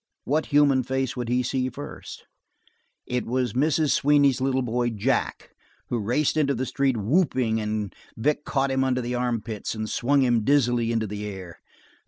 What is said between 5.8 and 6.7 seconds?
who raced into the